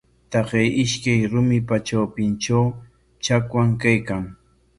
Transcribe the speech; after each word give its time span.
Taqay 0.35 0.67
ishkay 0.83 1.19
rumipa 1.33 1.75
trawpintrawmi 1.87 2.75
chakwan 3.25 3.69
kaykan. 3.81 4.23